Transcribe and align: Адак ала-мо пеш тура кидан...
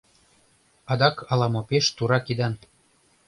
Адак 0.91 1.15
ала-мо 1.31 1.61
пеш 1.69 1.85
тура 1.95 2.19
кидан... 2.25 2.53